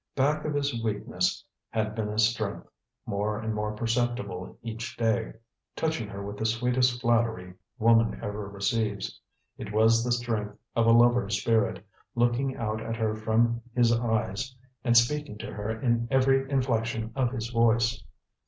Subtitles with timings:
[0.15, 2.67] Back of his weakness had been a strength,
[3.05, 5.33] more and more perceptible each day,
[5.75, 9.19] touching her with the sweetest flattery woman ever receives.
[9.59, 11.85] It was the strength of a lover's spirit,
[12.15, 17.31] looking out at her from his eyes and speaking to her in every inflection of
[17.31, 18.03] his voice.